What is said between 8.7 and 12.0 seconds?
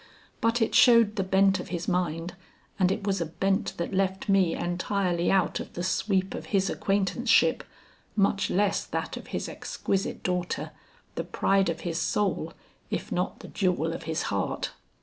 that of his exquisite daughter, the pride of his